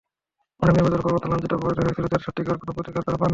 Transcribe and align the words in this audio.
অনেক 0.63 0.73
নির্বাচন 0.77 0.91
কর্মকর্তা 1.03 1.29
লাঞ্ছিত-অপমানিত 1.31 1.81
হয়েছিলেন, 1.83 2.11
যার 2.13 2.25
সত্যিকার 2.25 2.59
কোনো 2.61 2.71
প্রতিকার 2.77 3.05
তাঁরা 3.05 3.17
পাননি। 3.19 3.29